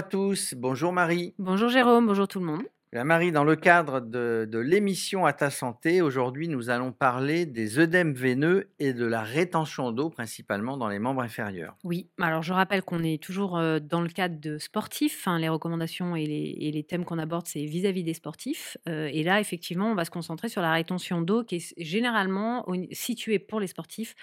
Bonjour 0.00 0.06
à 0.06 0.10
tous, 0.10 0.54
bonjour 0.56 0.92
Marie. 0.94 1.34
Bonjour 1.38 1.68
Jérôme, 1.68 2.06
bonjour 2.06 2.26
tout 2.26 2.40
le 2.40 2.46
monde. 2.46 2.62
Marie, 2.92 3.30
dans 3.30 3.44
le 3.44 3.54
cadre 3.54 4.00
de, 4.00 4.58
l'émission 4.58 5.24
À 5.24 5.32
ta 5.32 5.50
santé, 5.50 6.02
aujourd'hui 6.02 6.48
nous 6.48 6.70
allons 6.70 6.90
parler 6.90 7.46
des 7.46 7.78
œdèmes 7.78 8.14
veineux 8.14 8.68
et 8.80 8.92
de 8.92 9.06
la 9.06 9.22
rétention 9.22 9.92
d'eau, 9.92 10.10
principalement 10.10 10.76
dans 10.76 10.88
les 10.88 10.98
membres 10.98 11.22
inférieurs. 11.22 11.76
Oui, 11.84 12.08
alors 12.20 12.42
je 12.42 12.52
rappelle 12.52 12.82
qu'on 12.82 13.04
est 13.04 13.22
toujours 13.22 13.56
euh, 13.56 13.78
dans 13.78 14.00
le 14.00 14.08
cadre 14.08 14.40
de 14.40 14.58
sportifs. 14.58 15.28
hein, 15.28 15.38
les 15.38 15.48
recommandations 15.48 16.16
et 16.16 16.26
les, 16.26 16.82
thèmes 16.82 17.04
qu'on 17.04 17.18
aborde, 17.18 17.46
c'est 17.46 17.64
vis-à-vis 17.64 18.02
des 18.02 18.14
sportifs. 18.14 18.76
Euh, 18.88 19.08
et 19.12 19.22
là, 19.22 19.38
effectivement, 19.38 19.92
on 19.92 19.94
va 19.94 20.04
se 20.04 20.10
concentrer 20.10 20.48
sur 20.48 20.60
la 20.60 20.72
rétention 20.72 21.20
d'eau 21.20 21.44
qui 21.44 21.56
est 21.56 21.74
généralement 21.78 22.66
située 22.90 23.38
pour 23.38 23.60
les 23.60 23.68
sportifs 23.68 24.16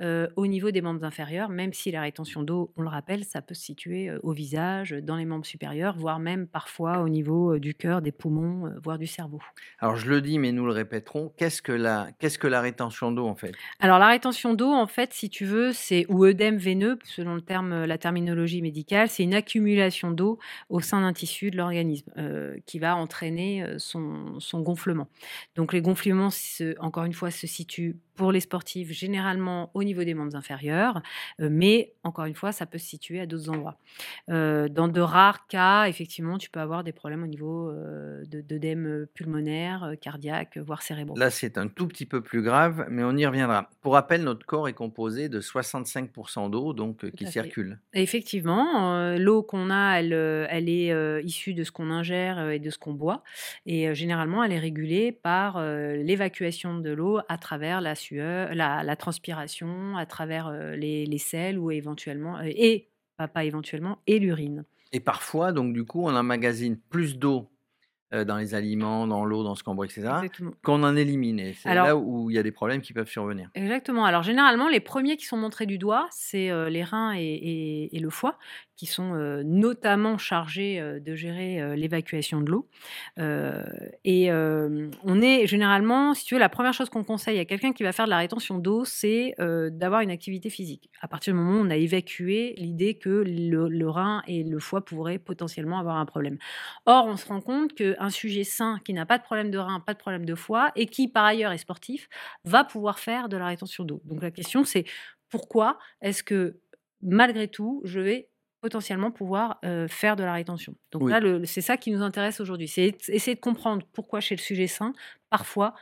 euh, 0.00 0.28
au 0.36 0.46
niveau 0.46 0.70
des 0.70 0.80
membres 0.80 1.04
inférieurs, 1.04 1.50
même 1.50 1.74
si 1.74 1.90
la 1.90 2.00
rétention 2.00 2.42
d'eau, 2.42 2.72
on 2.76 2.82
le 2.82 2.88
rappelle, 2.88 3.24
ça 3.24 3.42
peut 3.42 3.54
se 3.54 3.62
situer 3.62 4.10
au 4.22 4.32
visage, 4.32 4.92
dans 4.92 5.16
les 5.16 5.26
membres 5.26 5.44
supérieurs, 5.44 5.96
voire 5.98 6.20
même 6.20 6.46
parfois 6.46 7.00
au 7.00 7.10
niveau 7.10 7.58
du 7.58 7.74
cœur, 7.74 8.00
des 8.00 8.13
poumons, 8.16 8.66
euh, 8.66 8.70
voire 8.82 8.98
du 8.98 9.06
cerveau. 9.06 9.40
Alors 9.78 9.96
je 9.96 10.08
le 10.08 10.20
dis, 10.20 10.38
mais 10.38 10.52
nous 10.52 10.66
le 10.66 10.72
répéterons, 10.72 11.32
qu'est-ce 11.36 11.62
que 11.62 11.72
la, 11.72 12.08
qu'est-ce 12.18 12.38
que 12.38 12.46
la 12.46 12.60
rétention 12.60 13.12
d'eau 13.12 13.26
en 13.26 13.34
fait? 13.34 13.52
Alors 13.80 13.98
la 13.98 14.08
rétention 14.08 14.54
d'eau, 14.54 14.72
en 14.72 14.86
fait, 14.86 15.12
si 15.12 15.30
tu 15.30 15.44
veux, 15.44 15.72
c'est 15.72 16.06
ou 16.08 16.24
œdème 16.24 16.56
veineux, 16.56 16.98
selon 17.04 17.34
le 17.34 17.40
terme, 17.40 17.84
la 17.84 17.98
terminologie 17.98 18.62
médicale, 18.62 19.08
c'est 19.08 19.22
une 19.22 19.34
accumulation 19.34 20.10
d'eau 20.10 20.38
au 20.68 20.80
sein 20.80 21.00
d'un 21.00 21.12
tissu 21.12 21.50
de 21.50 21.56
l'organisme 21.56 22.10
euh, 22.16 22.56
qui 22.66 22.78
va 22.78 22.96
entraîner 22.96 23.62
euh, 23.62 23.78
son, 23.78 24.38
son 24.40 24.60
gonflement. 24.60 25.08
Donc 25.56 25.72
les 25.72 25.80
gonflements, 25.80 26.30
encore 26.78 27.04
une 27.04 27.12
fois, 27.12 27.30
se 27.30 27.46
situent 27.46 27.96
pour 28.16 28.32
les 28.32 28.40
sportifs 28.40 28.90
généralement 28.92 29.70
au 29.74 29.82
niveau 29.84 30.04
des 30.04 30.14
membres 30.14 30.36
inférieurs, 30.36 31.02
euh, 31.40 31.48
mais 31.50 31.94
encore 32.04 32.24
une 32.26 32.34
fois, 32.34 32.52
ça 32.52 32.66
peut 32.66 32.78
se 32.78 32.86
situer 32.86 33.20
à 33.20 33.26
d'autres 33.26 33.50
endroits. 33.50 33.76
Euh, 34.28 34.68
dans 34.68 34.88
de 34.88 35.00
rares 35.00 35.46
cas, 35.46 35.86
effectivement, 35.86 36.38
tu 36.38 36.50
peux 36.50 36.60
avoir 36.60 36.84
des 36.84 36.92
problèmes 36.92 37.22
au 37.22 37.26
niveau 37.26 37.70
euh, 37.70 38.24
de- 38.26 38.40
d'œdème 38.40 39.06
pulmonaire, 39.14 39.84
euh, 39.84 39.94
cardiaque, 39.96 40.58
voire 40.58 40.82
cérébraux. 40.82 41.16
Là, 41.16 41.30
c'est 41.30 41.58
un 41.58 41.68
tout 41.68 41.86
petit 41.88 42.06
peu 42.06 42.20
plus 42.20 42.42
grave, 42.42 42.86
mais 42.90 43.02
on 43.04 43.16
y 43.16 43.26
reviendra. 43.26 43.68
Pour 43.80 43.94
rappel, 43.94 44.22
notre 44.22 44.44
corps 44.46 44.68
est 44.68 44.72
composé 44.74 45.28
de 45.28 45.40
65% 45.40 46.48
d'eau, 46.50 46.72
donc 46.72 47.04
euh, 47.04 47.10
qui 47.10 47.26
circule. 47.26 47.78
Effectivement, 47.92 49.14
l'eau 49.18 49.42
qu'on 49.42 49.70
a, 49.70 49.98
elle, 50.00 50.12
elle 50.12 50.68
est 50.68 51.22
issue 51.24 51.54
de 51.54 51.64
ce 51.64 51.72
qu'on 51.72 51.90
ingère 51.90 52.50
et 52.50 52.58
de 52.58 52.70
ce 52.70 52.78
qu'on 52.78 52.92
boit. 52.94 53.22
Et 53.66 53.94
généralement, 53.94 54.42
elle 54.44 54.52
est 54.52 54.58
régulée 54.58 55.12
par 55.12 55.60
l'évacuation 55.60 56.78
de 56.78 56.90
l'eau 56.90 57.18
à 57.28 57.38
travers 57.38 57.80
la 57.80 57.94
sueur, 58.04 58.54
la, 58.54 58.82
la 58.82 58.96
transpiration, 58.96 59.96
à 59.96 60.06
travers 60.06 60.46
euh, 60.48 60.76
les, 60.76 61.06
les 61.06 61.18
selles 61.18 61.58
ou 61.58 61.70
éventuellement, 61.70 62.38
euh, 62.38 62.44
et 62.46 62.88
pas, 63.16 63.28
pas 63.28 63.44
éventuellement, 63.44 63.98
et 64.06 64.18
l'urine. 64.18 64.64
Et 64.92 65.00
parfois, 65.00 65.52
donc 65.52 65.72
du 65.72 65.84
coup, 65.84 66.02
on 66.04 66.14
emmagasine 66.14 66.76
plus 66.90 67.16
d'eau 67.18 67.50
euh, 68.12 68.24
dans 68.24 68.36
les 68.36 68.54
aliments, 68.54 69.06
dans 69.08 69.24
l'eau, 69.24 69.42
dans 69.42 69.54
ce 69.56 69.64
qu'on 69.64 69.74
boit, 69.74 69.86
etc., 69.86 70.02
qu'on 70.62 70.82
en 70.84 70.94
élimine. 70.94 71.40
Et 71.40 71.52
c'est 71.54 71.68
là 71.84 71.96
où 71.96 72.30
il 72.30 72.34
y 72.36 72.38
a 72.38 72.42
des 72.44 72.52
problèmes 72.52 72.80
qui 72.80 72.92
peuvent 72.92 73.08
survenir. 73.08 73.48
Exactement. 73.54 74.04
Alors 74.04 74.22
généralement, 74.22 74.68
les 74.68 74.80
premiers 74.80 75.16
qui 75.16 75.24
sont 75.26 75.36
montrés 75.38 75.66
du 75.66 75.78
doigt, 75.78 76.06
c'est 76.12 76.48
les 76.70 76.84
reins 76.84 77.12
et, 77.16 77.22
et- 77.24 77.96
et 77.96 77.98
le 78.00 78.10
foie, 78.10 78.38
qui 78.76 78.86
sont 78.86 79.14
notamment 79.44 80.18
chargés 80.18 80.80
de 81.00 81.14
gérer 81.14 81.76
l'évacuation 81.76 82.40
de 82.40 82.50
l'eau. 82.50 82.68
Et 84.04 84.30
on 84.32 85.22
est 85.22 85.46
généralement, 85.46 86.14
si 86.14 86.24
tu 86.24 86.34
veux, 86.34 86.40
la 86.40 86.48
première 86.48 86.72
chose 86.72 86.90
qu'on 86.90 87.04
conseille 87.04 87.38
à 87.38 87.44
quelqu'un 87.44 87.72
qui 87.72 87.82
va 87.82 87.92
faire 87.92 88.06
de 88.06 88.10
la 88.10 88.18
rétention 88.18 88.58
d'eau, 88.58 88.84
c'est 88.84 89.34
d'avoir 89.38 90.00
une 90.00 90.10
activité 90.10 90.50
physique. 90.50 90.90
À 91.00 91.08
partir 91.08 91.34
du 91.34 91.40
moment 91.40 91.60
où 91.60 91.64
on 91.64 91.70
a 91.70 91.76
évacué 91.76 92.54
l'idée 92.56 92.94
que 92.94 93.24
le, 93.26 93.68
le 93.68 93.90
rein 93.90 94.22
et 94.26 94.42
le 94.42 94.58
foie 94.58 94.84
pourraient 94.84 95.18
potentiellement 95.18 95.78
avoir 95.78 95.96
un 95.96 96.06
problème. 96.06 96.38
Or, 96.86 97.06
on 97.06 97.16
se 97.16 97.26
rend 97.26 97.40
compte 97.40 97.74
qu'un 97.74 98.10
sujet 98.10 98.44
sain 98.44 98.80
qui 98.84 98.92
n'a 98.92 99.06
pas 99.06 99.18
de 99.18 99.22
problème 99.22 99.50
de 99.50 99.58
rein, 99.58 99.80
pas 99.80 99.94
de 99.94 99.98
problème 99.98 100.24
de 100.24 100.34
foie, 100.34 100.72
et 100.76 100.86
qui 100.86 101.08
par 101.08 101.24
ailleurs 101.24 101.52
est 101.52 101.58
sportif, 101.58 102.08
va 102.44 102.64
pouvoir 102.64 102.98
faire 102.98 103.28
de 103.28 103.36
la 103.36 103.46
rétention 103.46 103.84
d'eau. 103.84 104.00
Donc 104.04 104.22
la 104.22 104.30
question 104.30 104.64
c'est 104.64 104.84
pourquoi 105.28 105.78
est-ce 106.00 106.22
que 106.22 106.60
malgré 107.02 107.48
tout 107.48 107.80
je 107.84 108.00
vais 108.00 108.28
potentiellement 108.64 109.10
pouvoir 109.10 109.58
euh, 109.66 109.88
faire 109.88 110.16
de 110.16 110.24
la 110.24 110.32
rétention. 110.32 110.74
Donc 110.90 111.02
Oui. 111.02 111.10
là, 111.10 111.20
c'est 111.44 111.60
ça 111.60 111.76
qui 111.76 111.90
nous 111.90 112.00
intéresse 112.02 112.40
aujourd'hui, 112.40 112.66
c'est 112.66 112.96
essayer 113.10 113.34
de 113.34 113.40
comprendre 113.40 113.86
pourquoi 113.92 114.20
chez 114.20 114.34
le 114.34 114.40
sujet 114.40 114.66
sain, 114.68 114.94
parfois, 115.28 115.74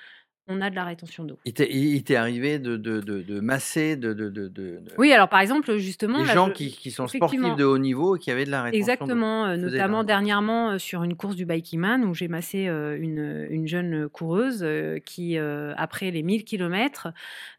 on 0.49 0.61
a 0.61 0.71
de 0.71 0.75
la 0.75 0.85
rétention 0.85 1.25
d'eau. 1.25 1.39
Il 1.45 1.55
t'est, 1.55 2.17
arrivé 2.17 2.59
de, 2.59 2.77
de, 2.77 3.01
de, 3.01 3.23
de 3.23 3.41
masser 3.41 3.97
de, 3.97 4.13
Oui, 4.99 5.13
alors 5.13 5.29
par 5.29 5.41
exemple, 5.41 5.77
justement, 5.79 6.19
des 6.21 6.27
là, 6.27 6.35
gens 6.35 6.49
je- 6.49 6.53
qui, 6.53 6.71
qui 6.73 6.91
sont 6.91 7.07
sportifs 7.07 7.41
de 7.57 7.65
haut 7.65 7.79
niveau 7.79 8.17
et 8.17 8.19
qui 8.19 8.31
avaient 8.31 8.45
de 8.45 8.51
la 8.51 8.63
rétention 8.65 8.81
d'eau. 8.81 8.93
Exactement, 8.93 9.45
euh, 9.47 9.49
la 9.51 9.57
notamment 9.57 10.05
dernièrement 10.05 10.71
euh, 10.73 10.79
sur 10.79 11.05
une 11.05 11.15
course 11.15 11.37
du 11.37 11.47
Bikeman 11.47 12.05
où 12.05 12.13
j'ai 12.15 12.29
massé 12.29 12.67
euh, 12.67 12.97
une, 13.01 13.47
une 13.51 13.69
jeune 13.69 14.09
coureuse 14.09 14.67
qui, 15.05 15.39
après 15.39 16.11
les 16.11 16.23
1000 16.23 16.45
km, 16.45 17.09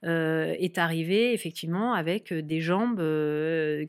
est 0.03 0.77
arrivée 0.77 1.33
effectivement 1.33 1.94
avec 1.94 2.33
des 2.33 2.59
jambes 2.59 3.01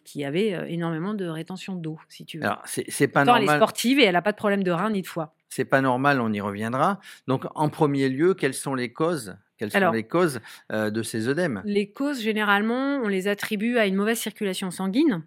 qui 0.04 0.24
avaient 0.24 0.72
énormément 0.72 1.14
de 1.14 1.26
rétention 1.26 1.74
d'eau, 1.74 1.98
si 2.08 2.24
tu 2.24 2.38
veux. 2.38 2.44
Alors, 2.44 2.62
c'est, 2.64 3.08
pas 3.08 3.20
Pourtant, 3.24 3.36
elle 3.36 3.42
est 3.42 3.46
normal. 3.46 3.58
sportive 3.60 3.98
et 3.98 4.04
elle 4.04 4.12
n'a 4.14 4.22
pas 4.22 4.32
de 4.32 4.36
problème 4.36 4.62
de 4.62 4.70
rein 4.70 4.90
ni 4.90 5.02
de 5.02 5.06
foie. 5.06 5.34
C'est 5.56 5.64
pas 5.64 5.80
normal, 5.80 6.20
on 6.20 6.32
y 6.32 6.40
reviendra. 6.40 6.98
Donc, 7.28 7.44
en 7.54 7.68
premier 7.68 8.08
lieu, 8.08 8.34
quelles 8.34 8.54
sont 8.54 8.74
les 8.74 8.92
causes 8.92 9.36
Quelles 9.56 9.70
sont 9.70 9.92
les 9.92 10.02
causes 10.02 10.40
euh, 10.72 10.90
de 10.90 11.00
ces 11.04 11.28
œdèmes? 11.28 11.62
Les 11.64 11.92
causes, 11.92 12.20
généralement, 12.20 12.96
on 13.04 13.06
les 13.06 13.28
attribue 13.28 13.78
à 13.78 13.86
une 13.86 13.94
mauvaise 13.94 14.18
circulation 14.18 14.72
sanguine. 14.72 15.22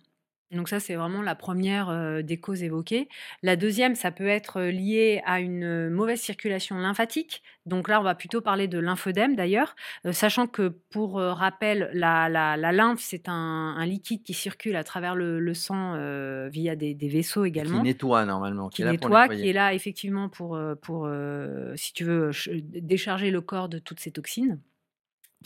Donc 0.51 0.69
ça, 0.69 0.79
c'est 0.79 0.95
vraiment 0.95 1.21
la 1.21 1.35
première 1.35 1.89
euh, 1.89 2.21
des 2.21 2.39
causes 2.39 2.63
évoquées. 2.63 3.09
La 3.43 3.57
deuxième, 3.57 3.95
ça 3.95 4.11
peut 4.11 4.27
être 4.27 4.61
lié 4.61 5.21
à 5.25 5.41
une 5.41 5.89
mauvaise 5.89 6.21
circulation 6.21 6.77
lymphatique. 6.77 7.43
Donc 7.65 7.89
là, 7.89 7.99
on 7.99 8.03
va 8.03 8.15
plutôt 8.15 8.39
parler 8.39 8.69
de 8.69 8.79
lymphœdème 8.79 9.35
d'ailleurs, 9.35 9.75
euh, 10.05 10.13
sachant 10.13 10.47
que 10.47 10.69
pour 10.89 11.19
euh, 11.19 11.33
rappel, 11.33 11.89
la, 11.93 12.29
la- 12.29 12.55
la 12.55 12.71
lymphe, 12.71 13.01
c'est 13.01 13.27
un, 13.27 13.33
un 13.77 13.85
liquide 13.85 14.23
qui 14.23 14.33
circule 14.33 14.77
à 14.77 14.85
travers 14.85 15.15
le, 15.15 15.41
le 15.41 15.53
sang 15.53 15.95
via 16.49 16.77
des, 16.77 16.93
des 16.93 17.07
vaisseaux 17.09 17.43
qui 17.43 17.49
également 17.49 17.83
nettoient 17.83 18.25
normalement, 18.25 18.69
qui 18.69 18.83
est 18.83 18.85
là 18.85 18.91
pour 18.97 19.09
nettoie, 19.09 19.27
qui 19.35 19.49
est 19.49 19.53
là 19.53 19.73
effectivement 19.73 20.29
pour, 20.29 20.57
pour 20.81 21.09
si 21.75 21.91
tu 21.91 22.05
veux, 22.05 22.31
ch- 22.31 22.49
décharger 22.63 23.31
le 23.31 23.41
corps 23.41 23.67
de 23.67 23.79
toutes 23.79 23.99
ces 23.99 24.11
toxines 24.11 24.59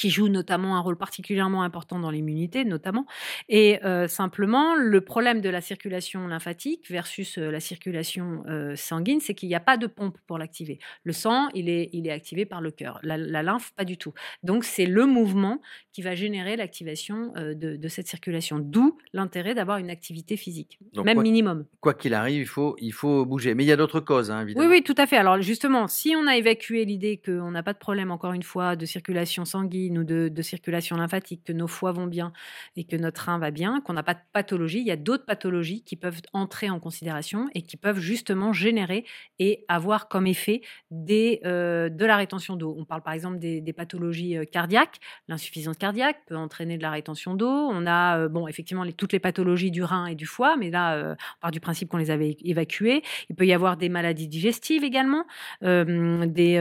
qui 0.01 0.09
joue 0.09 0.29
notamment 0.29 0.75
un 0.77 0.79
rôle 0.79 0.97
particulièrement 0.97 1.61
important 1.61 1.99
dans 1.99 2.09
l'immunité, 2.09 2.65
notamment. 2.65 3.05
Et 3.49 3.79
euh, 3.85 4.07
simplement, 4.07 4.73
le 4.75 4.99
problème 5.01 5.41
de 5.41 5.49
la 5.49 5.61
circulation 5.61 6.27
lymphatique 6.27 6.89
versus 6.89 7.37
euh, 7.37 7.51
la 7.51 7.59
circulation 7.59 8.43
euh, 8.47 8.75
sanguine, 8.75 9.19
c'est 9.19 9.35
qu'il 9.35 9.47
n'y 9.49 9.55
a 9.55 9.59
pas 9.59 9.77
de 9.77 9.85
pompe 9.87 10.17
pour 10.25 10.39
l'activer. 10.39 10.79
Le 11.03 11.13
sang, 11.13 11.49
il 11.53 11.69
est, 11.69 11.89
il 11.93 12.07
est 12.07 12.11
activé 12.11 12.45
par 12.45 12.61
le 12.61 12.71
cœur. 12.71 12.99
La, 13.03 13.15
la 13.17 13.43
lymphe, 13.43 13.73
pas 13.75 13.85
du 13.85 13.97
tout. 13.97 14.13
Donc, 14.41 14.63
c'est 14.63 14.87
le 14.87 15.05
mouvement 15.05 15.61
qui 15.93 16.01
va 16.01 16.15
générer 16.15 16.55
l'activation 16.55 17.33
de, 17.35 17.53
de 17.75 17.87
cette 17.87 18.07
circulation. 18.07 18.57
D'où 18.59 18.97
l'intérêt 19.13 19.53
d'avoir 19.53 19.77
une 19.77 19.89
activité 19.91 20.35
physique, 20.37 20.79
Donc, 20.93 21.05
même 21.05 21.15
quoi- 21.17 21.23
minimum. 21.23 21.65
Quoi 21.79 21.93
qu'il 21.93 22.13
arrive, 22.15 22.41
il 22.41 22.47
faut, 22.47 22.75
il 22.79 22.93
faut 22.93 23.25
bouger. 23.25 23.53
Mais 23.53 23.63
il 23.63 23.67
y 23.67 23.71
a 23.71 23.77
d'autres 23.77 23.99
causes, 23.99 24.31
hein, 24.31 24.37
Oui, 24.37 24.51
évidemment. 24.51 24.69
oui, 24.69 24.81
tout 24.83 24.95
à 24.97 25.05
fait. 25.05 25.17
Alors 25.17 25.39
justement, 25.41 25.87
si 25.87 26.15
on 26.17 26.25
a 26.27 26.35
évacué 26.37 26.85
l'idée 26.85 27.21
qu'on 27.23 27.51
n'a 27.51 27.61
pas 27.61 27.73
de 27.73 27.77
problème, 27.77 28.09
encore 28.09 28.33
une 28.33 28.41
fois, 28.43 28.75
de 28.75 28.85
circulation 28.85 29.45
sanguine 29.45 29.90
ou 29.97 30.03
de, 30.03 30.41
circulation 30.41 30.97
lymphatique, 30.97 31.43
que 31.45 31.53
nos 31.53 31.67
foies 31.67 31.91
vont 31.91 32.07
bien 32.07 32.33
et 32.75 32.83
que 32.83 32.95
notre 32.95 33.25
rein 33.25 33.37
va 33.37 33.51
bien, 33.51 33.81
qu'on 33.81 33.93
n'a 33.93 34.03
pas 34.03 34.15
de 34.15 34.19
pathologie, 34.33 34.79
il 34.79 34.87
y 34.87 34.91
a 34.91 34.95
d'autres 34.95 35.25
pathologies 35.25 35.83
qui 35.83 35.95
peuvent 35.95 36.21
entrer 36.33 36.69
en 36.69 36.79
considération 36.79 37.49
et 37.53 37.61
qui 37.61 37.77
peuvent 37.77 37.99
justement 37.99 38.53
générer 38.53 39.05
et 39.39 39.65
avoir 39.67 40.07
comme 40.07 40.27
effet 40.27 40.61
des, 40.89 41.41
euh, 41.45 41.89
de 41.89 42.05
la 42.05 42.17
rétention 42.17 42.55
d'eau. 42.55 42.75
On 42.77 42.85
parle 42.85 43.03
par 43.03 43.13
exemple 43.13 43.39
des, 43.39 43.73
pathologies 43.73 44.37
euh, 44.37 44.45
cardiaques. 44.45 44.99
L'insuffisance 45.27 45.77
cardiaque 45.77 46.17
peut 46.27 46.35
entraîner 46.35 46.77
de 46.77 46.81
la 46.81 46.91
rétention 46.91 47.35
d'eau. 47.35 47.47
On 47.47 47.85
a, 47.85 48.17
euh, 48.17 48.29
bon, 48.29 48.47
effectivement, 48.47 48.85
toutes 48.97 49.13
les 49.13 49.19
pathologies 49.19 49.71
du 49.71 49.83
rein 49.83 50.07
et 50.07 50.15
du 50.15 50.25
foie, 50.25 50.55
mais 50.57 50.69
là, 50.69 50.95
euh, 50.95 51.15
on 51.37 51.41
part 51.41 51.51
du 51.51 51.59
principe 51.59 51.89
qu'on 51.89 51.97
les 51.97 52.11
avait 52.11 52.37
évacuées. 52.43 53.01
Il 53.29 53.35
peut 53.35 53.45
y 53.45 53.53
avoir 53.53 53.77
des 53.77 53.89
maladies 53.89 54.27
digestives 54.27 54.83
également, 54.83 55.25
des, 55.61 56.57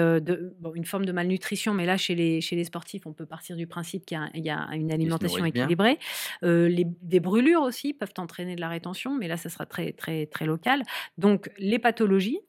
une 0.75 0.85
forme 0.85 1.05
de 1.05 1.13
malnutrition, 1.13 1.75
mais 1.75 1.87
là, 1.87 1.97
chez 1.97 2.15
les, 2.15 2.41
chez 2.41 2.57
les 2.57 2.65
sportifs, 2.65 3.07
on 3.07 3.10
peut 3.13 3.27
partir 3.27 3.57
du 3.57 3.67
principe 3.67 4.07
qu'il 4.07 4.17
y 4.19 4.21
a, 4.21 4.29
il 4.35 4.45
y 4.45 4.51
a 4.51 4.69
une 4.75 4.93
alimentation 4.93 5.45
équilibrée. 5.45 5.99
Euh, 6.43 6.69
les, 6.69 6.87
des 7.03 7.21
brûlures 7.21 7.63
aussi 7.63 7.93
peuvent 7.95 8.13
entraîner 8.19 8.55
de 8.57 8.61
la 8.61 8.69
rétention, 8.69 9.17
mais 9.17 9.29
là, 9.29 9.37
ça 9.37 9.49
sera 9.49 9.67
très, 9.67 9.93
très, 9.93 10.27
très 10.27 10.47
local. 10.47 10.83
Donc, 11.19 11.51
les 11.59 11.79
pathologies, 11.79 12.41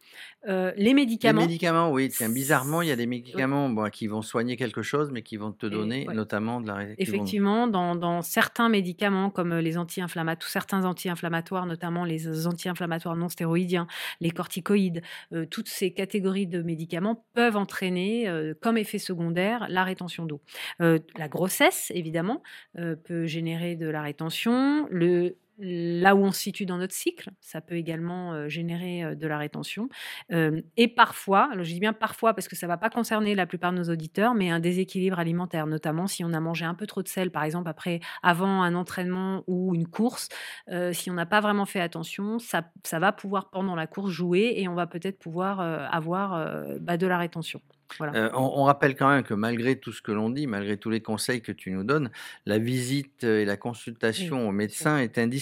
euh, 0.47 0.71
les 0.77 0.91
Les 0.91 0.93
médicaments. 0.93 1.41
médicaments, 1.41 1.91
oui. 1.91 2.09
Tiens, 2.09 2.29
bizarrement, 2.29 2.81
il 2.81 2.89
y 2.89 2.91
a 2.91 2.95
des 2.95 3.05
médicaments 3.05 3.69
bon, 3.69 3.89
qui 3.89 4.07
vont 4.07 4.21
soigner 4.21 4.57
quelque 4.57 4.81
chose, 4.81 5.09
mais 5.11 5.21
qui 5.21 5.37
vont 5.37 5.51
te 5.53 5.65
donner 5.65 6.07
ouais. 6.07 6.13
notamment 6.13 6.59
de 6.61 6.67
la 6.67 6.75
ré- 6.75 6.95
qui 6.97 7.05
vont- 7.05 7.13
Effectivement, 7.15 7.67
dans, 7.67 7.95
dans 7.95 8.21
certains 8.21 8.67
médicaments 8.69 9.29
comme 9.29 9.55
les 9.57 9.77
anti-inflammatoires, 9.77 10.49
certains 10.49 10.83
anti-inflammatoires, 10.85 11.65
notamment 11.65 12.03
les 12.03 12.47
anti-inflammatoires 12.47 13.15
non 13.15 13.29
stéroïdiens, 13.29 13.87
les 14.19 14.31
corticoïdes, 14.31 15.01
euh, 15.33 15.45
toutes 15.45 15.69
ces 15.69 15.91
catégories 15.93 16.47
de 16.47 16.61
médicaments 16.61 17.23
peuvent 17.33 17.55
entraîner 17.57 18.27
euh, 18.27 18.53
comme 18.61 18.77
effet 18.77 18.99
secondaire 18.99 19.65
la 19.69 19.83
rétention 19.83 20.25
d'eau. 20.25 20.41
La 20.79 21.27
grossesse, 21.27 21.91
évidemment, 21.95 22.41
peut 23.03 23.25
générer 23.25 23.75
de 23.75 23.87
la 23.87 24.01
rétention. 24.01 24.87
Là 25.59 26.15
où 26.15 26.19
on 26.19 26.31
se 26.31 26.41
situe 26.41 26.65
dans 26.65 26.77
notre 26.77 26.93
cycle. 26.93 27.29
Ça 27.39 27.61
peut 27.61 27.75
également 27.75 28.49
générer 28.49 29.15
de 29.15 29.27
la 29.27 29.37
rétention. 29.37 29.89
et 30.29 30.87
parfois, 30.87 31.49
alors 31.51 31.63
je 31.63 31.73
dis 31.73 31.79
bien 31.79 31.93
parfois 31.93 32.33
parce 32.33 32.47
que 32.47 32.55
ça 32.55 32.67
ne 32.67 32.71
va 32.71 32.77
pas 32.77 32.89
concerner 32.89 33.35
la 33.35 33.45
plupart 33.45 33.71
de 33.71 33.77
nos 33.77 33.89
auditeurs, 33.89 34.33
mais 34.33 34.49
un 34.49 34.59
déséquilibre 34.59 35.19
alimentaire, 35.19 35.67
notamment 35.67 36.07
si 36.07 36.23
on 36.23 36.33
a 36.33 36.39
mangé 36.39 36.65
un 36.65 36.73
peu 36.73 36.87
trop 36.87 37.03
de 37.03 37.07
sel, 37.07 37.31
par 37.31 37.43
exemple, 37.43 37.69
après, 37.69 37.99
avant 38.23 38.63
un 38.63 38.75
entraînement 38.75 39.43
ou 39.47 39.75
une 39.75 39.87
course. 39.87 40.29
si 40.91 41.11
on 41.11 41.13
n'a 41.13 41.25
pas 41.25 41.41
vraiment 41.41 41.65
fait 41.65 41.81
attention, 41.81 42.39
ça, 42.39 42.63
ça, 42.83 42.99
va 42.99 43.11
pouvoir, 43.11 43.49
pendant 43.49 43.75
la 43.75 43.87
course, 43.87 44.11
jouer 44.11 44.53
et 44.57 44.67
on 44.67 44.75
va 44.75 44.87
peut-être 44.87 45.19
pouvoir 45.19 45.59
avoir 45.59 46.55
bah, 46.79 46.97
de 46.97 47.07
la 47.07 47.17
rétention. 47.17 47.61
Euh, 48.01 48.29
on, 48.33 48.63
rappelle 48.63 48.95
quand 48.95 49.09
même 49.09 49.23
que 49.23 49.33
malgré 49.33 49.75
tout 49.77 49.91
ce 49.91 50.01
que 50.01 50.11
l'on 50.11 50.29
dit, 50.29 50.47
malgré 50.47 50.77
tous 50.77 50.89
les 50.89 51.01
conseils 51.01 51.41
que 51.41 51.51
tu 51.51 51.71
nous 51.71 51.83
donnes, 51.83 52.09
la 52.45 52.57
visite 52.57 53.23
et 53.23 53.45
la 53.45 53.57
consultation 53.57 54.47
au 54.47 54.51
médecin 54.51 54.97
est 54.99 55.17
indispensable. 55.17 55.40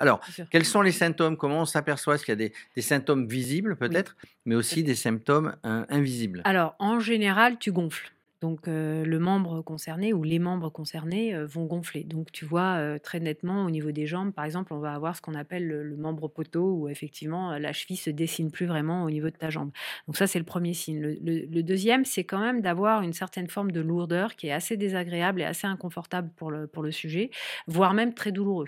Alors, 0.00 0.20
quels 0.50 0.64
sont 0.64 0.82
les 0.82 0.92
symptômes? 0.92 1.36
Comment 1.36 1.62
on 1.62 1.66
s'aperçoit? 1.66 2.14
Est-ce 2.14 2.24
qu'il 2.24 2.40
y 2.40 2.44
a 2.44 2.48
des, 2.76 2.82
symptômes 2.82 3.26
visibles 3.26 3.76
peut-être, 3.76 4.16
mais 4.44 4.54
aussi 4.54 4.82
des 4.82 4.94
symptômes 4.94 5.56
invisibles. 5.62 6.42
Alors, 6.44 6.74
en 6.78 7.00
général, 7.00 7.58
tu 7.58 7.72
gonfles. 7.72 8.13
Donc 8.44 8.66
le 8.66 9.18
membre 9.18 9.62
concerné 9.62 10.12
ou 10.12 10.22
les 10.22 10.38
membres 10.38 10.68
concernés 10.68 11.34
vont 11.44 11.64
gonfler. 11.64 12.04
Donc 12.04 12.30
tu 12.30 12.44
vois 12.44 12.98
très 12.98 13.18
nettement 13.18 13.64
au 13.64 13.70
niveau 13.70 13.90
des 13.90 14.06
jambes, 14.06 14.34
par 14.34 14.44
exemple, 14.44 14.74
on 14.74 14.80
va 14.80 14.92
avoir 14.92 15.16
ce 15.16 15.22
qu'on 15.22 15.32
appelle 15.32 15.66
le, 15.66 15.96
membre 15.96 16.28
poteau 16.28 16.74
où 16.74 16.88
effectivement 16.90 17.56
la 17.56 17.72
cheville 17.72 17.96
se 17.96 18.10
dessine 18.10 18.50
plus 18.50 18.66
vraiment 18.66 19.04
au 19.04 19.10
niveau 19.10 19.30
de 19.30 19.36
ta 19.36 19.48
jambe. 19.48 19.70
Donc 20.06 20.18
ça 20.18 20.26
c'est 20.26 20.38
le 20.38 20.44
premier 20.44 20.74
signe. 20.74 21.00
Le, 21.00 21.62
deuxième 21.62 22.04
c'est 22.04 22.24
quand 22.24 22.38
même 22.38 22.60
d'avoir 22.60 23.00
une 23.00 23.14
certaine 23.14 23.48
forme 23.48 23.72
de 23.72 23.80
lourdeur 23.80 24.36
qui 24.36 24.48
est 24.48 24.52
assez 24.52 24.76
désagréable 24.76 25.40
et 25.40 25.44
assez 25.44 25.66
inconfortable 25.66 26.28
pour 26.36 26.50
le, 26.50 26.66
pour 26.66 26.82
le 26.82 26.90
sujet, 26.90 27.30
voire 27.66 27.94
même 27.94 28.12
très 28.12 28.30
douloureux. 28.30 28.66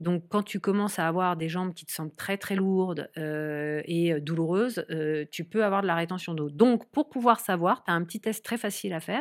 Donc 0.00 0.22
quand 0.30 0.42
tu 0.42 0.58
commences 0.58 0.98
à 0.98 1.06
avoir 1.06 1.36
des 1.36 1.50
jambes 1.50 1.74
qui 1.74 1.84
te 1.84 1.92
semblent 1.92 2.16
très 2.16 2.38
très 2.38 2.56
lourdes 2.56 3.10
et 3.14 4.18
douloureuses, 4.22 4.86
tu 5.30 5.44
peux 5.44 5.66
avoir 5.66 5.82
de 5.82 5.86
la 5.86 5.96
rétention 5.96 6.32
d'eau. 6.32 6.48
Donc 6.48 6.86
pour 6.86 7.10
pouvoir 7.10 7.40
savoir, 7.40 7.84
tu 7.84 7.90
as 7.90 7.94
un 7.94 8.04
petit 8.04 8.20
test 8.20 8.42
très 8.42 8.56
facile 8.56 8.94
à 8.94 9.00
faire 9.00 9.17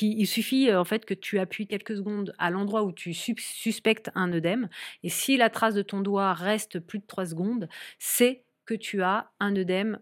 il 0.00 0.26
suffit 0.26 0.72
en 0.72 0.84
fait 0.84 1.04
que 1.04 1.14
tu 1.14 1.38
appuies 1.38 1.66
quelques 1.66 1.96
secondes 1.96 2.34
à 2.38 2.50
l'endroit 2.50 2.82
où 2.84 2.92
tu 2.92 3.14
suspectes 3.14 4.10
un 4.14 4.32
œdème. 4.32 4.68
Et 5.02 5.08
si 5.08 5.36
la 5.36 5.50
trace 5.50 5.74
de 5.74 5.82
ton 5.82 6.00
doigt 6.00 6.34
reste 6.34 6.80
plus 6.80 6.98
de 6.98 7.06
3 7.06 7.26
secondes, 7.26 7.68
c'est 7.98 8.44
que 8.66 8.74
tu 8.74 9.02
as 9.02 9.30
un 9.40 9.54
œdème 9.56 9.98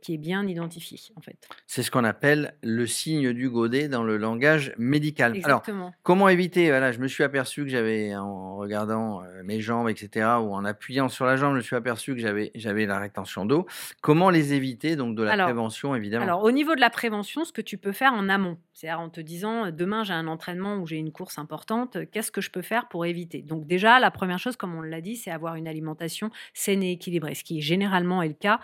qui 0.00 0.14
est 0.14 0.18
bien 0.18 0.46
identifié, 0.46 0.98
en 1.16 1.20
fait. 1.20 1.48
C'est 1.66 1.82
ce 1.82 1.90
qu'on 1.90 2.04
appelle 2.04 2.54
le 2.62 2.86
signe 2.86 3.32
du 3.32 3.48
godet 3.48 3.88
dans 3.88 4.02
le 4.02 4.16
langage 4.16 4.74
médical. 4.78 5.38
Alors, 5.44 5.62
comment 6.02 6.28
éviter? 6.28 6.68
Voilà, 6.68 6.92
je 6.92 6.98
me 6.98 7.08
suis 7.08 7.24
aperçu 7.24 7.62
que 7.62 7.70
j'avais, 7.70 8.14
en 8.14 8.56
regardant 8.56 9.22
mes 9.44 9.60
jambes, 9.60 9.88
etc., 9.88 10.26
ou 10.40 10.54
en 10.54 10.64
appuyant 10.64 11.08
sur 11.08 11.24
la 11.24 11.36
jambe, 11.36 11.52
je 11.52 11.56
me 11.56 11.62
suis 11.62 11.76
aperçu 11.76 12.14
que 12.14 12.20
j'avais, 12.20 12.50
j'avais 12.54 12.86
la 12.86 12.98
rétention 12.98 13.46
d'eau. 13.46 13.66
Comment 14.00 14.30
les 14.30 14.52
éviter? 14.52 14.96
Donc, 14.96 15.16
de 15.16 15.22
la 15.22 15.36
prévention, 15.36 15.94
évidemment. 15.94 16.24
Alors, 16.24 16.42
au 16.44 16.50
niveau 16.50 16.74
de 16.74 16.80
la 16.80 16.90
prévention, 16.90 17.44
ce 17.44 17.52
que 17.52 17.62
tu 17.62 17.78
peux 17.78 17.92
faire 17.92 18.12
en 18.12 18.28
amont, 18.28 18.58
c'est-à-dire 18.74 19.00
en 19.00 19.08
te 19.08 19.20
disant, 19.20 19.70
demain, 19.70 20.04
j'ai 20.04 20.12
un 20.12 20.26
entraînement 20.26 20.76
ou 20.76 20.86
j'ai 20.86 20.96
une 20.96 21.12
course 21.12 21.38
importante, 21.38 21.98
qu'est-ce 22.10 22.30
que 22.30 22.40
je 22.40 22.50
peux 22.50 22.62
faire 22.62 22.88
pour 22.88 23.06
éviter? 23.06 23.42
Donc, 23.42 23.66
déjà, 23.66 24.00
la 24.00 24.10
première 24.10 24.38
chose, 24.38 24.56
comme 24.56 24.74
on 24.74 24.82
l'a 24.82 25.00
dit, 25.00 25.16
c'est 25.16 25.30
avoir 25.30 25.54
une 25.54 25.68
alimentation 25.68 26.30
saine 26.52 26.82
et 26.82 26.92
équilibrée, 26.92 27.34
ce 27.34 27.44
qui 27.44 27.58
est 27.58 27.62
généralement 27.62 28.01
est 28.22 28.28
le 28.28 28.34
cas 28.34 28.60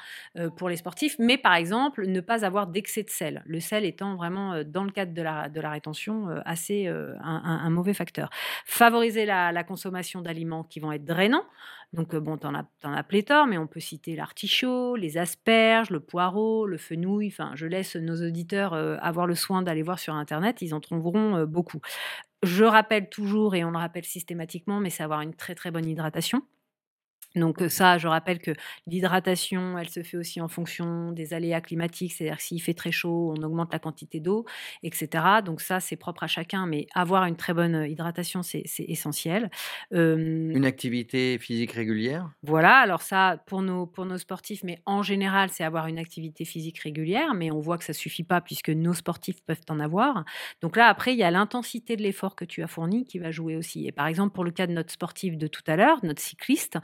pour 0.56 0.68
les 0.68 0.76
sportifs, 0.76 1.16
mais 1.18 1.38
par 1.38 1.54
exemple, 1.54 2.06
ne 2.06 2.20
pas 2.20 2.44
avoir 2.44 2.66
d'excès 2.66 3.02
de 3.02 3.10
sel. 3.10 3.42
Le 3.46 3.60
sel 3.60 3.84
étant 3.84 4.16
vraiment, 4.16 4.62
dans 4.64 4.84
le 4.84 4.90
cadre 4.90 5.12
de 5.12 5.22
la, 5.22 5.70
rétention, 5.70 6.28
assez 6.44 6.86
un, 6.86 7.70
mauvais 7.70 7.94
facteur. 7.94 8.30
Favoriser 8.64 9.26
la, 9.26 9.64
consommation 9.64 10.22
d'aliments 10.22 10.64
qui 10.64 10.80
vont 10.80 10.92
être 10.92 11.04
drainants. 11.04 11.44
Donc, 11.92 12.14
bon, 12.14 12.36
tu 12.36 12.46
en, 12.46 12.54
as, 12.54 12.64
en 12.84 12.92
as 12.92 13.02
pléthore, 13.02 13.46
mais 13.46 13.56
on 13.56 13.66
peut 13.66 13.80
citer 13.80 14.14
l'artichaut, 14.14 14.96
les 14.96 15.16
asperges, 15.16 15.90
le 15.90 16.00
poireau, 16.00 16.66
le 16.66 16.76
fenouil. 16.76 17.28
Enfin, 17.28 17.52
je 17.54 17.66
laisse 17.66 17.96
nos 17.96 18.16
auditeurs 18.26 18.74
avoir 18.74 19.26
le 19.26 19.34
soin 19.34 19.62
d'aller 19.62 19.82
voir 19.82 19.98
sur 19.98 20.14
Internet, 20.14 20.62
ils 20.62 20.74
en 20.74 20.80
trouveront 20.80 21.44
beaucoup. 21.44 21.80
Je 22.42 22.64
rappelle 22.64 23.08
toujours, 23.08 23.54
et 23.54 23.64
on 23.64 23.70
le 23.70 23.78
rappelle 23.78 24.04
systématiquement, 24.04 24.78
mais 24.80 24.90
c'est 24.90 25.02
avoir 25.02 25.22
une 25.22 25.34
très 25.34 25.54
très 25.54 25.70
bonne 25.70 25.86
hydratation. 25.86 26.42
Donc 27.36 27.62
ça, 27.68 27.98
je 27.98 28.08
rappelle 28.08 28.38
que 28.40 28.52
l'hydratation, 28.86 29.78
elle 29.78 29.88
se 29.88 30.02
fait 30.02 30.16
aussi 30.16 30.40
en 30.40 30.48
fonction 30.48 31.12
des 31.12 31.34
aléas 31.34 31.60
climatiques, 31.60 32.12
c'est-à-dire 32.12 32.40
s'il 32.40 32.60
fait 32.62 32.74
très 32.74 32.92
chaud, 32.92 33.34
on 33.36 33.42
augmente 33.42 33.72
la 33.72 33.78
quantité 33.78 34.20
d'eau, 34.20 34.44
etc. 34.82 35.42
Donc 35.44 35.60
ça, 35.60 35.80
c'est 35.80 35.96
propre 35.96 36.24
à 36.24 36.26
chacun, 36.26 36.66
mais 36.66 36.86
avoir 36.94 37.24
une 37.26 37.36
très 37.36 37.54
bonne 37.54 37.86
hydratation, 37.88 38.42
c'est 38.42 38.64
essentiel. 38.78 39.50
une 39.90 40.64
activité 40.64 41.38
physique 41.38 41.72
régulière? 41.72 42.30
Voilà, 42.42 42.78
alors 42.78 43.02
ça, 43.02 43.42
pour 43.46 43.62
nos, 43.62 43.86
pour 43.86 44.06
nos 44.06 44.16
sportifs, 44.16 44.62
mais 44.62 44.80
en 44.86 45.02
général, 45.02 45.50
c'est 45.50 45.64
avoir 45.64 45.88
une 45.88 45.98
activité 45.98 46.44
physique 46.44 46.78
régulière, 46.78 47.34
mais 47.34 47.50
on 47.50 47.58
voit 47.60 47.78
que 47.78 47.84
ça 47.84 47.92
suffit 47.92 48.22
pas 48.22 48.40
puisque 48.40 48.70
nos 48.70 48.94
sportifs 48.94 49.42
peuvent 49.44 49.60
en 49.68 49.80
avoir. 49.80 50.24
Donc 50.62 50.76
là, 50.76 50.86
après, 50.86 51.14
il 51.14 51.18
y 51.18 51.24
a 51.24 51.30
l'intensité 51.30 51.96
de 51.96 52.02
l'effort 52.02 52.36
que 52.36 52.44
tu 52.44 52.62
as 52.62 52.68
fourni 52.68 53.04
qui 53.04 53.18
va 53.18 53.30
jouer 53.32 53.56
aussi. 53.56 53.86
Et 53.86 53.92
par 53.92 54.06
exemple, 54.06 54.34
pour 54.34 54.44
le 54.44 54.52
cas 54.52 54.66
de 54.66 54.72
notre 54.72 54.92
sportif 54.92 55.36
de 55.36 55.46
tout 55.48 55.62
à 55.66 55.76
l'heure, 55.76 55.98
notre 56.04 56.22
cycliste, 56.22 56.78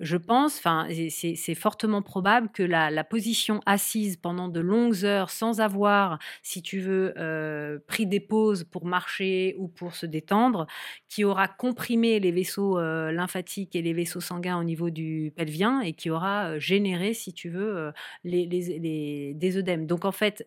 je 0.00 0.16
pense, 0.16 0.56
enfin, 0.56 0.88
c'est 1.10 1.54
fortement 1.54 2.00
probable 2.00 2.48
que 2.48 2.62
la, 2.62 3.04
position 3.04 3.60
assise 3.66 4.16
pendant 4.16 4.48
de 4.48 4.60
longues 4.60 5.04
heures 5.04 5.30
sans 5.30 5.60
avoir, 5.60 6.18
si 6.42 6.62
tu 6.62 6.80
veux, 6.80 7.12
euh, 7.18 7.78
pris 7.86 8.06
des 8.06 8.20
pauses 8.20 8.64
pour 8.64 8.86
marcher 8.86 9.54
ou 9.58 9.68
pour 9.68 9.94
se 9.94 10.06
détendre, 10.06 10.66
qui 11.08 11.24
aura 11.24 11.48
comprimé 11.48 12.18
les 12.18 12.30
vaisseaux 12.32 12.78
euh, 12.78 13.12
lymphatiques 13.12 13.76
et 13.76 13.82
les 13.82 13.92
vaisseaux 13.92 14.20
sanguins 14.20 14.58
au 14.58 14.64
niveau 14.64 14.90
du 14.90 15.32
pelvien 15.36 15.80
et 15.80 15.92
qui 15.92 16.08
aura 16.08 16.50
euh, 16.50 16.58
généré, 16.58 17.12
si 17.12 17.32
tu 17.34 17.50
veux, 17.50 17.92
des 18.24 19.56
œdèmes. 19.56 19.86
Donc 19.86 20.04
en 20.04 20.12
fait, 20.12 20.46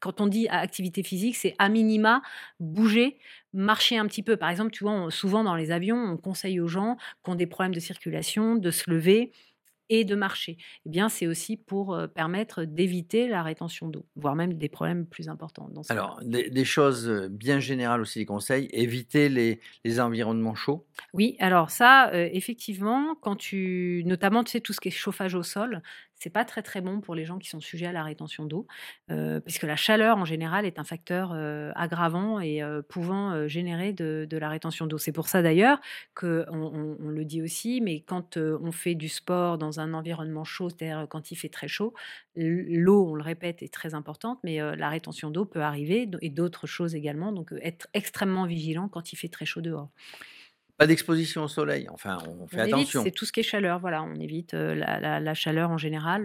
quand 0.00 0.20
on 0.20 0.26
dit 0.26 0.48
activité 0.48 1.02
physique, 1.02 1.36
c'est 1.36 1.54
à 1.58 1.68
minima 1.68 2.22
bouger, 2.58 3.18
marcher 3.52 3.96
un 3.98 4.06
petit 4.06 4.22
peu. 4.22 4.36
Par 4.36 4.50
exemple, 4.50 4.70
tu 4.70 4.84
vois, 4.84 5.10
souvent 5.10 5.44
dans 5.44 5.56
les 5.56 5.70
avions, 5.70 5.96
on 5.96 6.16
conseille 6.16 6.60
aux 6.60 6.68
gens 6.68 6.96
qui 7.24 7.30
ont 7.30 7.34
des 7.34 7.46
problèmes 7.46 7.74
de 7.74 7.80
circulation 7.80 8.56
de 8.56 8.70
se 8.70 8.90
lever 8.90 9.32
et 9.92 10.04
de 10.04 10.14
marcher. 10.14 10.56
Eh 10.86 10.88
bien, 10.88 11.08
c'est 11.08 11.26
aussi 11.26 11.56
pour 11.56 11.98
permettre 12.14 12.62
d'éviter 12.62 13.26
la 13.26 13.42
rétention 13.42 13.88
d'eau, 13.88 14.06
voire 14.14 14.36
même 14.36 14.54
des 14.54 14.68
problèmes 14.68 15.04
plus 15.04 15.28
importants. 15.28 15.68
Dans 15.68 15.82
Alors, 15.88 16.20
des, 16.22 16.64
choses 16.64 17.10
bien 17.28 17.58
générales 17.58 18.00
aussi, 18.00 18.20
des 18.20 18.24
conseils, 18.24 18.68
éviter 18.72 19.28
les, 19.28 19.60
les 19.84 19.98
environnements 19.98 20.54
chauds. 20.54 20.86
Oui, 21.12 21.34
alors 21.40 21.70
ça, 21.70 22.08
effectivement, 22.14 23.16
quand 23.20 23.34
tu, 23.34 24.04
notamment, 24.06 24.44
tu 24.44 24.52
sais, 24.52 24.60
tout 24.60 24.72
ce 24.72 24.80
qui 24.80 24.88
est 24.88 24.92
chauffage 24.92 25.34
au 25.34 25.42
sol, 25.42 25.82
c'est 26.20 26.30
pas 26.30 26.44
très 26.44 26.62
très 26.62 26.80
bon 26.80 27.00
pour 27.00 27.14
les 27.14 27.24
gens 27.24 27.38
qui 27.38 27.48
sont 27.48 27.60
sujets 27.60 27.86
à 27.86 27.92
la 27.92 28.04
rétention 28.04 28.44
d'eau, 28.44 28.66
puisque 29.44 29.64
la 29.64 29.76
chaleur 29.76 30.18
en 30.18 30.24
général 30.24 30.66
est 30.66 30.78
un 30.78 30.84
facteur 30.84 31.32
aggravant 31.74 32.40
et 32.40 32.62
pouvant 32.88 33.48
générer 33.48 33.92
de, 33.92 34.28
la 34.30 34.48
rétention 34.48 34.86
d'eau. 34.86 34.98
C'est 34.98 35.12
pour 35.12 35.28
ça 35.28 35.42
d'ailleurs 35.42 35.80
qu'on 36.14 36.44
on, 37.00 37.08
le 37.08 37.24
dit 37.24 37.42
aussi, 37.42 37.80
mais 37.80 38.00
quand 38.00 38.36
on 38.36 38.70
fait 38.70 38.94
du 38.94 39.08
sport 39.08 39.58
dans 39.58 39.80
un 39.80 39.94
environnement 39.94 40.44
chaud, 40.44 40.68
c'est-à-dire 40.68 41.06
quand 41.08 41.30
il 41.30 41.36
fait 41.36 41.48
très 41.48 41.68
chaud, 41.68 41.94
l'eau, 42.36 43.06
on 43.10 43.14
le 43.14 43.22
répète, 43.22 43.62
est 43.62 43.72
très 43.72 43.94
importante, 43.94 44.38
mais 44.44 44.58
la 44.76 44.88
rétention 44.88 45.30
d'eau 45.30 45.44
peut 45.44 45.62
arriver 45.62 46.08
et 46.20 46.30
d'autres 46.30 46.66
choses 46.66 46.94
également. 46.94 47.32
Donc 47.32 47.52
être 47.62 47.88
extrêmement 47.94 48.46
vigilant 48.46 48.88
quand 48.88 49.12
il 49.12 49.16
fait 49.16 49.28
très 49.28 49.46
chaud 49.46 49.60
dehors. 49.60 49.90
Pas 50.80 50.86
d'exposition 50.86 51.42
au 51.42 51.48
soleil, 51.48 51.88
enfin, 51.92 52.16
on 52.40 52.46
fait 52.46 52.62
attention. 52.62 53.02
C'est 53.04 53.10
tout 53.10 53.26
ce 53.26 53.32
qui 53.32 53.40
est 53.40 53.42
chaleur, 53.42 53.80
voilà, 53.80 54.02
on 54.02 54.14
évite 54.14 54.54
la, 54.54 55.34
chaleur 55.34 55.68
en 55.70 55.76
général 55.76 56.22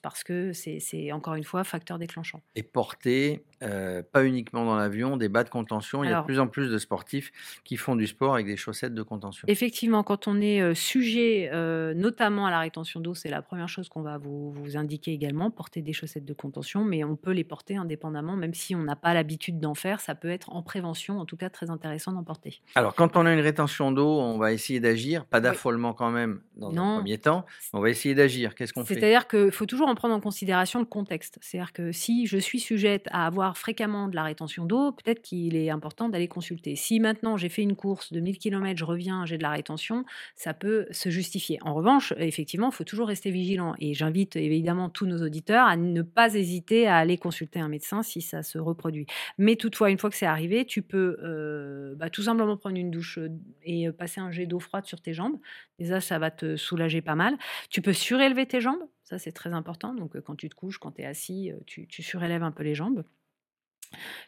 parce 0.00 0.24
que 0.24 0.52
c'est 0.54 1.12
encore 1.12 1.34
une 1.34 1.44
fois 1.44 1.62
facteur 1.62 1.98
déclenchant. 1.98 2.40
Et 2.56 2.62
porter, 2.62 3.44
pas 3.60 4.24
uniquement 4.24 4.64
dans 4.64 4.76
l'avion, 4.76 5.18
des 5.18 5.28
bas 5.28 5.44
de 5.44 5.50
contention. 5.50 6.02
Il 6.02 6.08
y 6.08 6.12
a 6.14 6.20
de 6.20 6.24
plus 6.24 6.40
en 6.40 6.46
plus 6.46 6.70
de 6.70 6.78
sportifs 6.78 7.30
qui 7.62 7.76
font 7.76 7.94
du 7.94 8.06
sport 8.06 8.32
avec 8.32 8.46
des 8.46 8.56
chaussettes 8.56 8.94
de 8.94 9.02
contention. 9.02 9.44
Effectivement, 9.48 10.02
quand 10.02 10.28
on 10.28 10.40
est 10.40 10.74
sujet 10.74 11.50
notamment 11.94 12.46
à 12.46 12.50
la 12.50 12.60
rétention 12.60 13.00
d'eau, 13.00 13.12
c'est 13.12 13.28
la 13.28 13.42
première 13.42 13.68
chose 13.68 13.90
qu'on 13.90 14.00
va 14.00 14.16
vous, 14.16 14.50
vous, 14.50 14.78
indiquer 14.78 15.12
également, 15.12 15.50
porter 15.50 15.82
des 15.82 15.92
chaussettes 15.92 16.24
de 16.24 16.32
contention, 16.32 16.86
mais 16.86 17.04
on 17.04 17.16
peut 17.16 17.32
les 17.32 17.44
porter 17.44 17.76
indépendamment, 17.76 18.34
même 18.34 18.54
si 18.54 18.74
on 18.74 18.82
n'a 18.82 18.96
pas 18.96 19.12
l'habitude 19.12 19.60
d'en 19.60 19.74
faire, 19.74 20.00
ça 20.00 20.14
peut 20.14 20.30
être 20.30 20.48
en 20.54 20.62
prévention, 20.62 21.18
en 21.18 21.26
tout 21.26 21.36
cas 21.36 21.50
très 21.50 21.68
intéressant 21.68 22.12
d'en 22.12 22.24
porter. 22.24 22.62
Alors, 22.76 22.94
quand 22.94 23.14
on 23.18 23.26
a 23.26 23.32
une 23.32 23.41
rétention 23.42 23.92
d'eau, 23.92 24.20
on 24.20 24.38
va 24.38 24.52
essayer 24.52 24.80
d'agir, 24.80 25.26
pas 25.26 25.40
d'affolement 25.40 25.92
quand 25.92 26.10
même 26.10 26.40
dans 26.56 26.70
un 26.70 26.98
premier 26.98 27.18
temps, 27.18 27.44
on 27.72 27.80
va 27.80 27.90
essayer 27.90 28.14
d'agir. 28.14 28.54
Qu'est-ce 28.54 28.72
qu'on 28.72 28.84
fait? 28.84 28.94
C'est-à-dire 28.94 29.28
qu'il 29.28 29.52
faut 29.52 29.66
toujours 29.66 29.88
en 29.88 29.94
prendre 29.94 30.14
en 30.14 30.20
considération 30.20 30.78
le 30.78 30.86
contexte. 30.86 31.38
C'est-à-dire 31.40 31.72
que 31.72 31.92
si 31.92 32.26
je 32.26 32.38
suis 32.38 32.60
sujette 32.60 33.06
à 33.10 33.26
avoir 33.26 33.42
avoir 33.42 33.56
fréquemment 33.56 34.08
de 34.08 34.14
la 34.14 34.22
rétention 34.24 34.66
d'eau, 34.66 34.92
peut-être 34.92 35.22
qu'il 35.22 35.56
est 35.56 35.70
important 35.70 36.08
d'aller 36.08 36.28
consulter. 36.28 36.76
Si 36.76 37.00
maintenant 37.00 37.36
j'ai 37.36 37.48
fait 37.48 37.62
une 37.62 37.74
course 37.74 38.12
de 38.12 38.20
1000 38.20 38.38
km, 38.38 38.78
je 38.78 38.84
reviens, 38.84 39.24
j'ai 39.24 39.38
de 39.38 39.42
la 39.42 39.50
rétention, 39.50 40.04
ça 40.36 40.54
peut 40.54 40.86
se 40.90 41.08
justifier. 41.08 41.58
En 41.62 41.74
revanche, 41.74 42.12
effectivement, 42.18 42.68
il 42.68 42.74
faut 42.74 42.84
toujours 42.84 43.08
rester 43.08 43.30
vigilant. 43.30 43.74
Et 43.80 43.94
j'invite 43.94 44.36
évidemment 44.36 44.90
tous 44.90 45.06
nos 45.06 45.22
auditeurs 45.22 45.66
à 45.66 45.76
ne 45.76 46.02
pas 46.02 46.34
hésiter 46.34 46.86
à 46.86 46.98
aller 46.98 47.16
consulter 47.16 47.58
un 47.58 47.68
médecin 47.68 48.02
si 48.02 48.20
ça 48.20 48.42
se 48.42 48.58
reproduit. 48.58 49.06
Mais 49.38 49.56
toutefois, 49.56 49.90
une 49.90 49.98
fois 49.98 50.10
que 50.10 50.16
c'est 50.16 50.26
arrivé, 50.26 50.64
tu 50.64 50.82
peux 50.82 51.16
euh, 51.22 51.94
bah, 51.96 52.10
tout 52.10 52.22
simplement 52.22 52.56
prendre 52.56 52.76
une 52.76 52.90
douche 52.90 53.18
euh, 53.18 53.28
et 53.62 53.90
passer 53.92 54.20
un 54.20 54.30
jet 54.30 54.46
d'eau 54.46 54.60
froide 54.60 54.86
sur 54.86 55.00
tes 55.00 55.14
jambes. 55.14 55.38
Déjà, 55.78 56.00
ça 56.00 56.18
va 56.18 56.30
te 56.30 56.56
soulager 56.56 57.02
pas 57.02 57.14
mal. 57.14 57.36
Tu 57.70 57.82
peux 57.82 57.92
surélever 57.92 58.46
tes 58.46 58.60
jambes, 58.60 58.82
ça 59.04 59.18
c'est 59.18 59.32
très 59.32 59.52
important. 59.52 59.94
Donc 59.94 60.20
quand 60.20 60.36
tu 60.36 60.48
te 60.48 60.54
couches, 60.54 60.78
quand 60.78 60.92
tu 60.92 61.02
es 61.02 61.06
assis, 61.06 61.52
tu, 61.66 61.86
tu 61.86 62.02
surélèves 62.02 62.42
un 62.42 62.52
peu 62.52 62.62
les 62.62 62.74
jambes. 62.74 63.04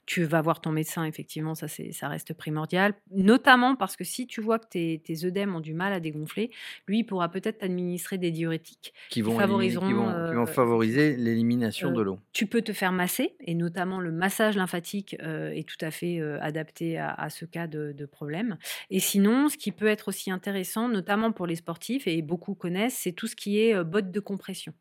Tu 0.07 0.25
vas 0.25 0.43
voir 0.43 0.61
ton 0.61 0.71
médecin, 0.71 1.05
effectivement, 1.05 1.55
ça, 1.55 1.67
ça 1.69 2.09
reste 2.09 2.35
primordial. 2.35 2.95
Notamment 3.11 3.77
parce 3.77 3.97
que 3.97 4.05
si 4.05 4.27
tu 4.27 4.41
vois 4.41 4.59
que 4.59 4.67
tes, 4.69 5.01
tes 5.05 5.25
œdèmes 5.25 5.55
ont 5.55 5.61
du 5.61 5.75
mal 5.75 5.93
à 5.93 6.01
dégonfler, 6.01 6.51
lui, 6.87 6.99
il 6.99 7.05
pourra 7.05 7.31
peut-être 7.31 7.59
t'administrer 7.59 8.19
des 8.19 8.31
diurétiques 8.31 8.95
qui 9.11 9.23
vont, 9.23 9.37
qui 9.37 9.73
vont, 9.75 10.09
euh, 10.09 10.47
favoriser 10.47 11.17
l'élimination 11.17 11.93
de 11.93 12.01
euh, 12.01 12.05
l'eau. 12.05 12.19
Tu 12.33 12.47
peux 12.47 12.63
te 12.63 12.73
faire 12.73 12.93
masser, 12.93 13.35
et 13.41 13.55
notamment 13.55 14.01
le 14.01 14.13
massage 14.13 14.57
lymphatique 14.57 15.17
euh, 15.23 15.51
est 15.51 15.69
tout 15.69 15.83
à 15.83 15.91
fait 15.91 16.21
adapté 16.41 16.99
à, 16.99 17.29
ce 17.31 17.45
cas 17.45 17.67
de, 17.67 17.93
de, 17.93 18.07
problème. 18.07 18.59
Et 18.91 19.01
sinon, 19.01 19.49
ce 19.49 19.57
qui 19.57 19.73
peut 19.73 19.87
être 19.87 20.09
aussi 20.09 20.31
intéressant, 20.31 20.89
notamment 20.89 21.33
pour 21.33 21.47
les 21.47 21.57
sportifs, 21.57 22.07
et 22.07 22.23
beaucoup 22.23 22.55
connaissent, 22.55 22.99
c'est 22.99 23.13
tout 23.13 23.27
ce 23.27 23.37
qui 23.37 23.59
est 23.61 23.83
botte 23.85 24.11
de 24.11 24.21
compression. 24.21 24.75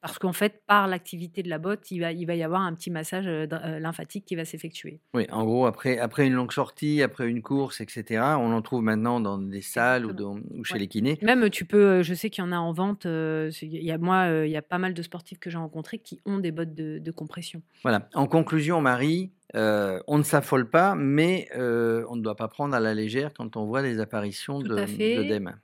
Parce 0.00 0.18
qu'en 0.18 0.32
fait, 0.32 0.62
par 0.66 0.86
l'activité 0.86 1.42
de 1.42 1.48
la 1.48 1.58
botte, 1.58 1.90
il 1.90 2.00
va, 2.00 2.12
il 2.12 2.24
va 2.24 2.36
y 2.36 2.42
avoir 2.42 2.60
un 2.62 2.72
petit 2.74 2.90
massage 2.90 3.26
lymphatique 3.26 4.24
qui 4.24 4.36
va 4.36 4.44
s'effectuer. 4.44 5.00
Oui, 5.12 5.26
en 5.30 5.44
gros, 5.44 5.66
après, 5.66 5.98
après 5.98 6.26
une 6.26 6.34
longue 6.34 6.52
sortie, 6.52 7.02
après 7.02 7.28
une 7.28 7.42
course, 7.42 7.80
etc., 7.80 8.22
on 8.38 8.52
en 8.52 8.62
trouve 8.62 8.82
maintenant 8.82 9.20
dans 9.20 9.38
des 9.38 9.60
salles 9.60 10.06
ou, 10.06 10.64
chez 10.64 10.78
les 10.78 10.86
kinés. 10.86 11.18
Même, 11.22 11.50
tu 11.50 11.64
peux, 11.64 12.02
je 12.02 12.14
sais 12.14 12.30
qu'il 12.30 12.44
y 12.44 12.46
en 12.46 12.52
a 12.52 12.58
en 12.58 12.72
vente. 12.72 13.06
il 13.06 13.84
y 13.84 13.90
a, 13.90 13.98
moi, 13.98 14.28
il 14.44 14.50
y 14.50 14.56
a 14.56 14.62
pas 14.62 14.78
mal 14.78 14.94
de 14.94 15.02
sportifs 15.02 15.38
que 15.38 15.50
j'ai 15.50 15.58
rencontrés 15.58 15.98
qui 15.98 16.20
ont 16.24 16.38
des 16.38 16.52
bottes 16.52 16.74
de, 16.74 17.10
compression. 17.10 17.62
Voilà. 17.82 18.08
En 18.14 18.26
conclusion, 18.26 18.80
Marie, 18.80 19.32
on 19.54 20.18
ne 20.18 20.22
s'affole 20.22 20.70
pas, 20.70 20.94
mais 20.94 21.48
on 21.56 22.14
ne 22.14 22.20
doit 22.20 22.36
pas 22.36 22.48
prendre 22.48 22.74
à 22.74 22.80
la 22.80 22.94
légère 22.94 23.32
quand 23.34 23.56
on 23.56 23.64
voit 23.64 23.82
des 23.82 23.98
apparitions. 23.98 24.60
De, 24.60 24.86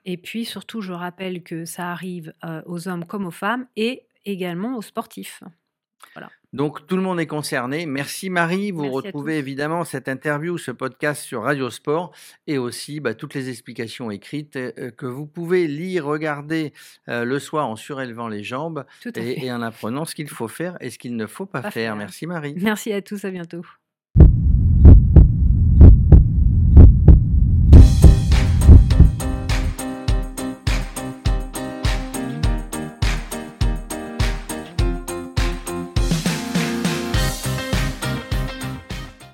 et 0.04 0.16
puis 0.16 0.44
surtout, 0.44 0.80
je 0.80 0.92
rappelle 0.92 1.44
que 1.44 1.64
ça 1.64 1.92
arrive 1.92 2.32
aux 2.66 2.88
hommes 2.88 3.04
comme 3.04 3.26
aux 3.26 3.30
femmes 3.30 3.66
et 3.76 4.02
également 4.24 4.76
aux 4.76 4.82
sportifs. 4.82 5.42
Voilà. 6.14 6.30
Donc 6.52 6.86
tout 6.86 6.96
le 6.96 7.02
monde 7.02 7.18
est 7.18 7.26
concerné. 7.26 7.84
Merci 7.84 8.30
Marie. 8.30 8.70
Vous 8.70 8.88
retrouvez 8.90 9.38
évidemment 9.38 9.84
cette 9.84 10.08
interview, 10.08 10.56
ce 10.56 10.70
podcast 10.70 11.24
sur 11.24 11.42
Radio 11.42 11.68
Sport 11.68 12.12
et 12.46 12.58
aussi 12.58 13.00
bah, 13.00 13.14
toutes 13.14 13.34
les 13.34 13.48
explications 13.48 14.10
écrites 14.10 14.56
euh, 14.56 14.92
que 14.92 15.06
vous 15.06 15.26
pouvez 15.26 15.66
lire, 15.66 16.04
regarder 16.04 16.72
euh, 17.08 17.24
le 17.24 17.40
soir 17.40 17.68
en 17.68 17.74
surélevant 17.74 18.28
les 18.28 18.44
jambes 18.44 18.84
et, 19.16 19.50
en 19.50 19.62
apprenant 19.62 20.04
ce 20.04 20.14
qu'il 20.14 20.28
faut 20.28 20.48
faire 20.48 20.76
et 20.80 20.90
ce 20.90 20.98
qu'il 20.98 21.16
ne 21.16 21.26
faut 21.26 21.46
pas, 21.46 21.70
faire. 21.72 21.96
Merci 21.96 22.26
Marie. 22.26 22.54
Merci 22.56 22.92
à 22.92 23.02
tous. 23.02 23.24
À 23.24 23.30
bientôt. 23.30 23.64